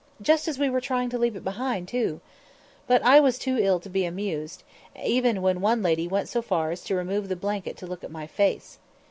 "Just 0.19 0.47
as 0.47 0.57
we 0.57 0.67
were 0.67 0.81
trying 0.81 1.11
to 1.11 1.17
leave 1.19 1.35
it 1.35 1.43
behind 1.43 1.87
too!" 1.87 2.21
But 2.87 3.03
I 3.03 3.19
was 3.19 3.37
too 3.37 3.59
ill 3.59 3.79
to 3.81 3.87
be 3.87 4.03
amused, 4.03 4.63
even 4.99 5.43
when 5.43 5.61
one 5.61 5.83
lady 5.83 6.07
went 6.07 6.27
so 6.27 6.41
far 6.41 6.71
as 6.71 6.81
to 6.85 6.95
remove 6.95 7.29
the 7.29 7.35
blanket 7.35 7.77
to 7.77 7.85
look 7.85 8.03
at 8.03 8.09
my 8.09 8.25
face. 8.25 8.79